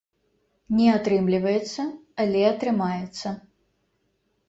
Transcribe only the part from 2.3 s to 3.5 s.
атрымаецца.